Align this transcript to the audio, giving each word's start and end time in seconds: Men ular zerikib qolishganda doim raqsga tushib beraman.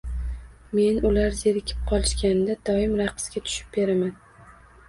Men 0.77 0.95
ular 1.09 1.35
zerikib 1.41 1.83
qolishganda 1.91 2.57
doim 2.71 2.99
raqsga 3.05 3.45
tushib 3.47 3.71
beraman. 3.79 4.19